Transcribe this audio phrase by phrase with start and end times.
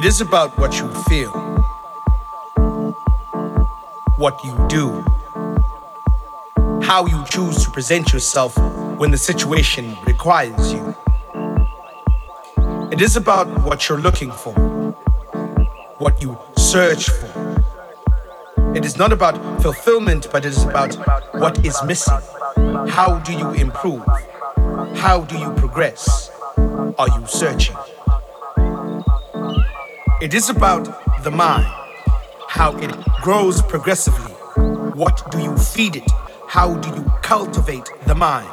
[0.00, 1.30] It is about what you feel,
[4.16, 5.04] what you do,
[6.80, 8.56] how you choose to present yourself
[8.98, 10.96] when the situation requires you.
[12.90, 14.54] It is about what you're looking for,
[15.98, 17.62] what you search for.
[18.74, 20.94] It is not about fulfillment, but it is about
[21.34, 22.20] what is missing.
[22.88, 24.02] How do you improve?
[24.96, 26.30] How do you progress?
[26.56, 27.76] Are you searching?
[30.20, 30.84] It is about
[31.24, 31.64] the mind,
[32.46, 34.34] how it grows progressively.
[34.92, 36.10] What do you feed it?
[36.46, 38.52] How do you cultivate the mind?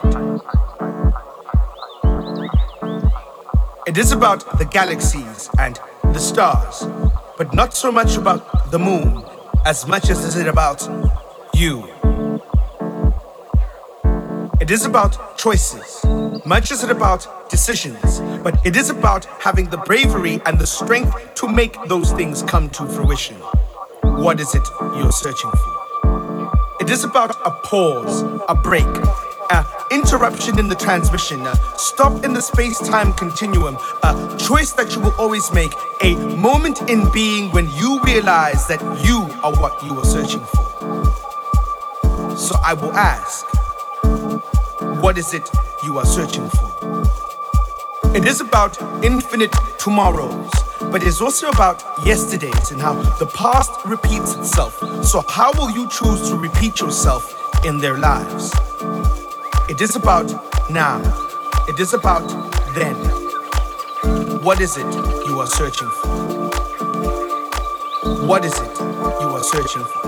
[3.85, 6.87] It is about the galaxies and the stars,
[7.37, 9.25] but not so much about the moon
[9.65, 10.87] as much as is it about
[11.53, 11.83] you.
[14.61, 15.99] It is about choices,
[16.47, 21.35] much is it about decisions, but it is about having the bravery and the strength
[21.35, 23.35] to make those things come to fruition.
[24.01, 24.65] What is it
[24.95, 26.77] you're searching for?
[26.79, 28.85] It is about a pause, a break,
[29.51, 34.95] an interruption in the transmission, a stop in the space time continuum, a choice that
[34.95, 39.83] you will always make, a moment in being when you realize that you are what
[39.83, 40.63] you are searching for.
[42.37, 43.45] So I will ask,
[45.03, 45.49] what is it
[45.87, 46.67] you are searching for?
[48.13, 50.51] It is about infinite tomorrows,
[50.91, 54.73] but it is also about yesterdays and how the past repeats itself.
[55.05, 57.23] So, how will you choose to repeat yourself
[57.63, 58.53] in their lives?
[59.69, 60.29] It is about
[60.69, 60.99] now,
[61.69, 62.27] it is about
[62.75, 62.95] then.
[64.43, 64.93] What is it
[65.25, 66.09] you are searching for?
[68.27, 68.79] What is it
[69.21, 70.01] you are searching for?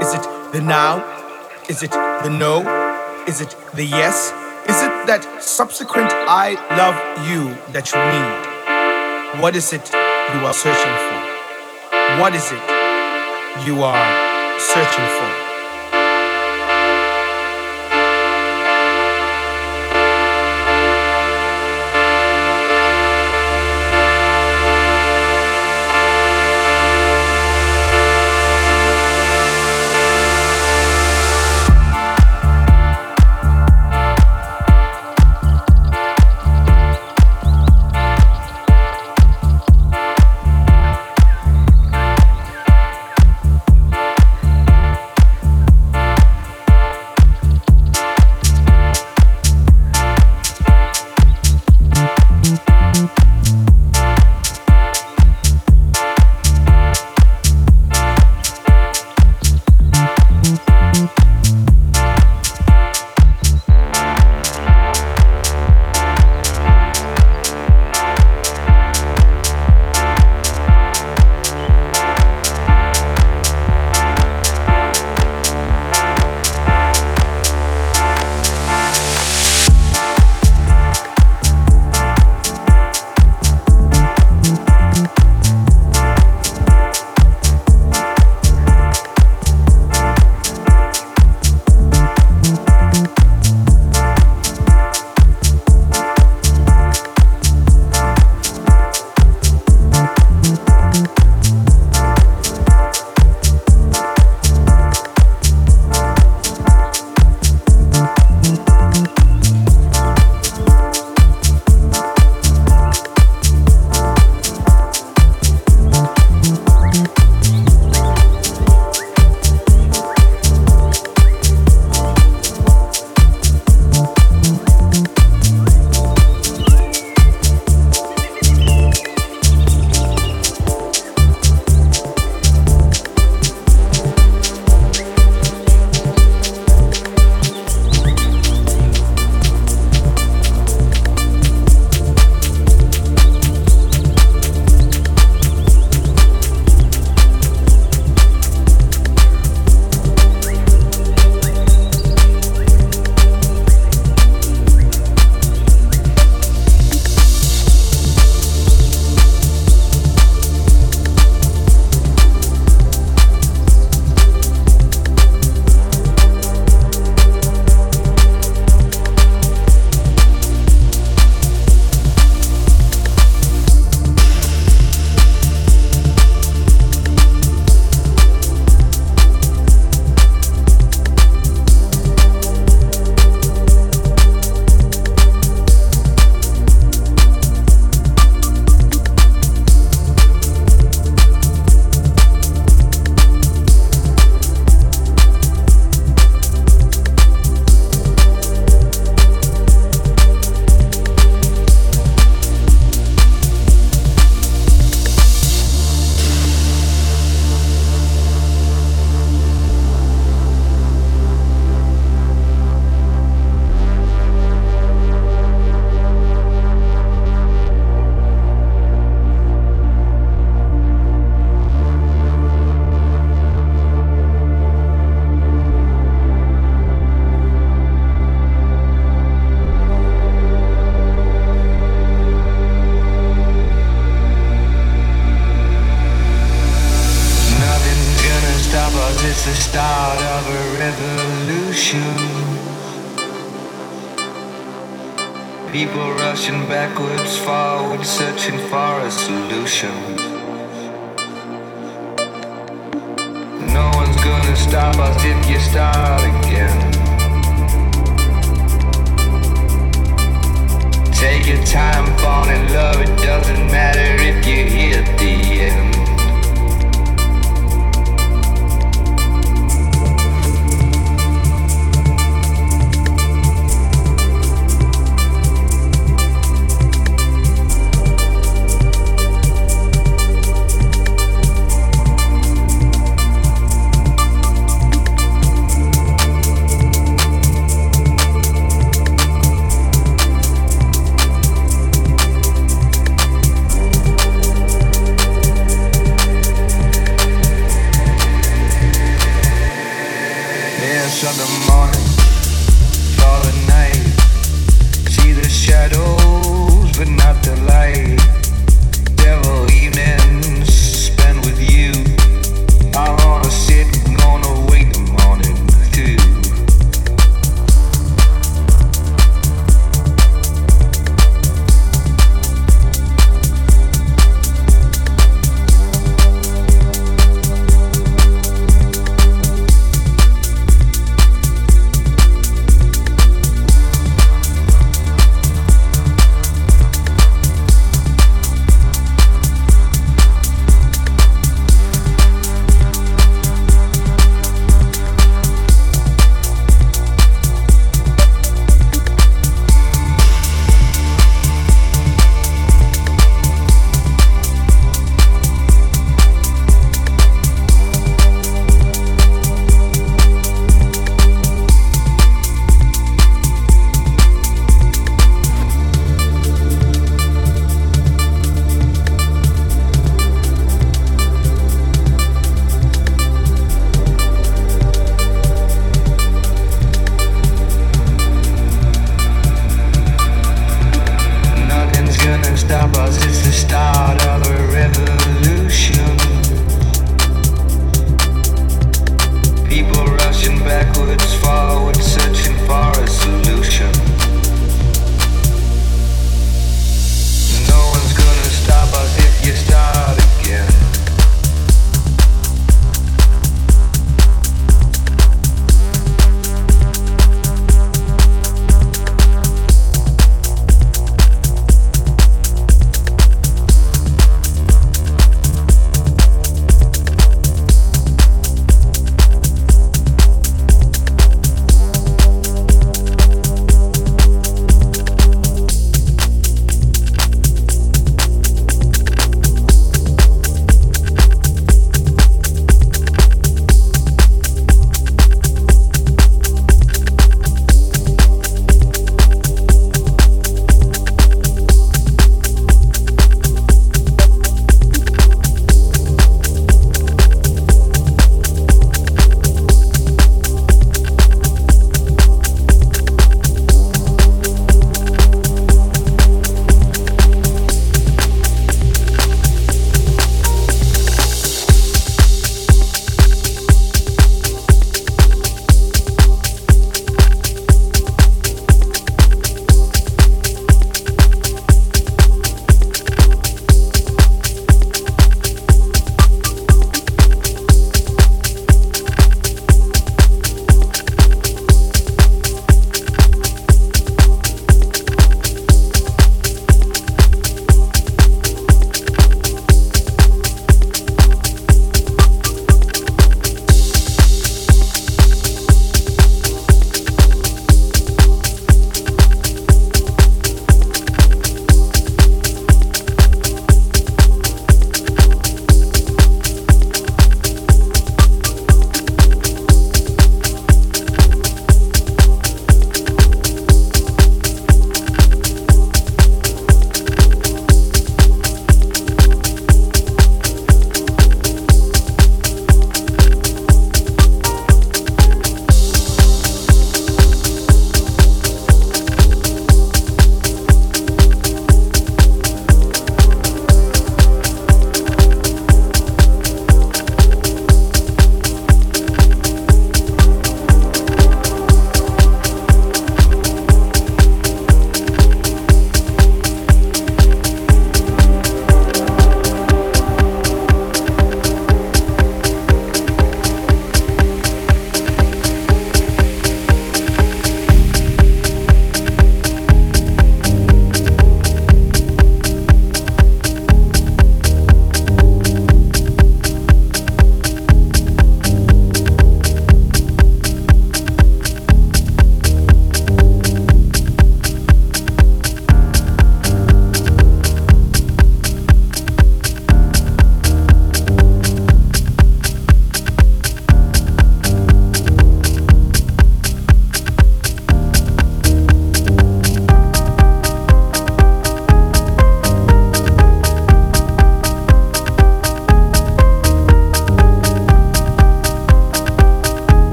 [0.00, 1.04] Is it the now?
[1.68, 2.81] Is it the no?
[3.26, 4.32] Is it the yes?
[4.68, 6.98] Is it that subsequent I love
[7.30, 9.40] you that you need?
[9.40, 12.20] What is it you are searching for?
[12.20, 12.62] What is it
[13.64, 15.51] you are searching for?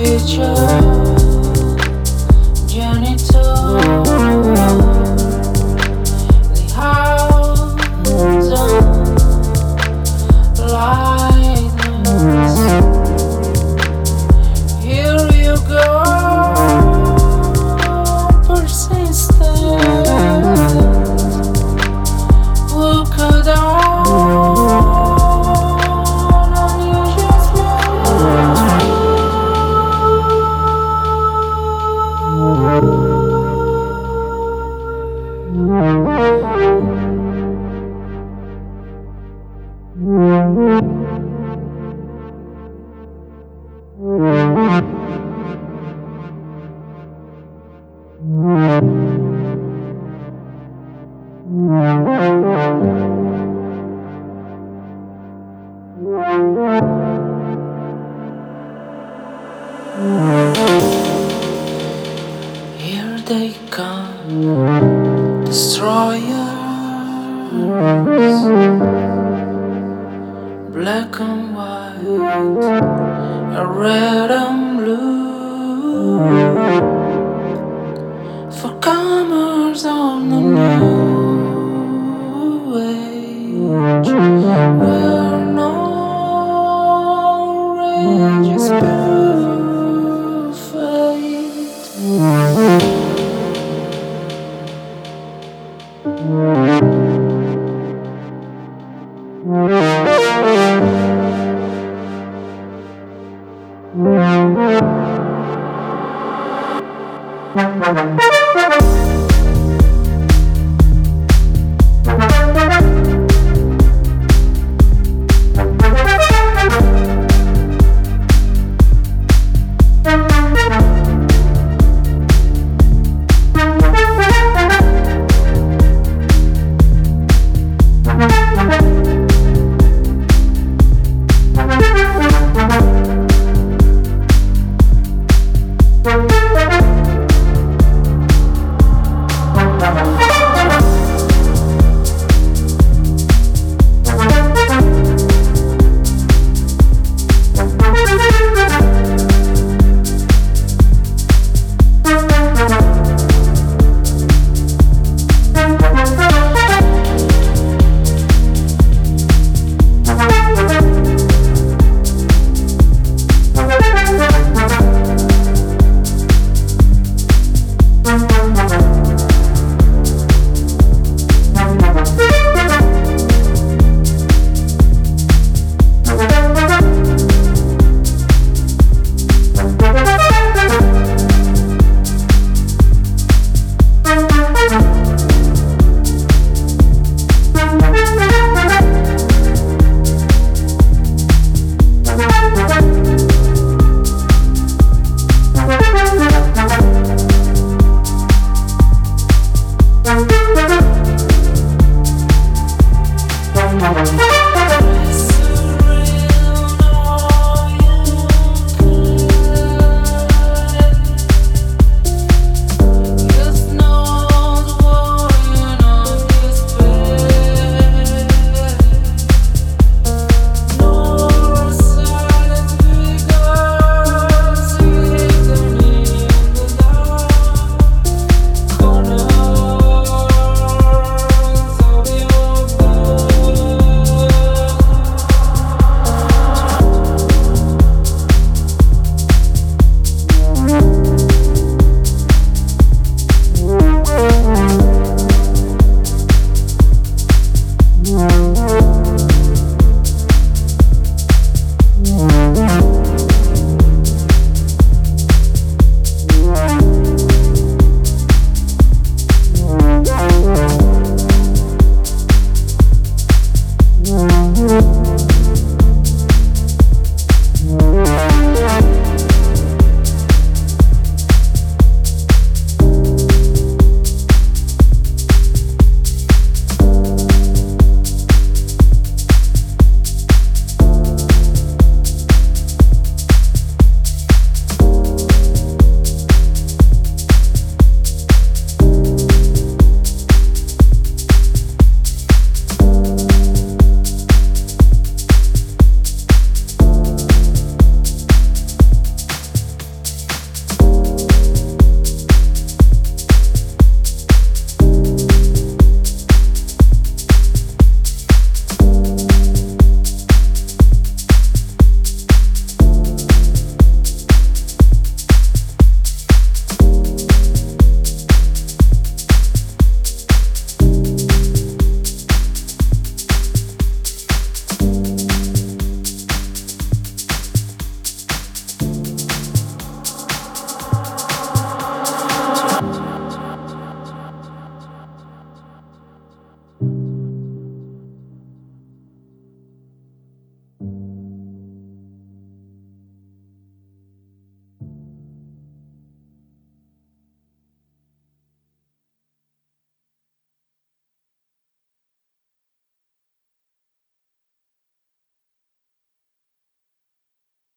[0.00, 0.99] Música